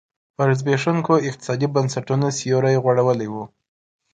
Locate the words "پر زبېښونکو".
0.35-1.13